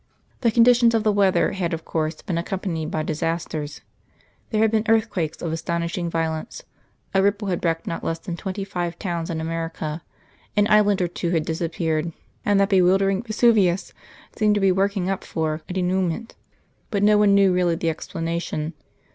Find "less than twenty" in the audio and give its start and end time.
8.03-8.63